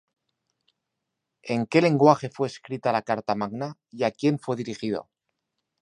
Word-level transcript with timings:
¿En 1.43 1.67
qué 1.67 1.79
lenguaje 1.79 2.29
fue 2.31 2.47
escrita 2.47 2.91
la 2.91 3.03
Carta 3.03 3.35
Magna, 3.35 3.77
y 3.91 4.01
a 4.03 4.09
quién 4.09 4.39
fue 4.39 4.55
dirigido? 4.55 5.11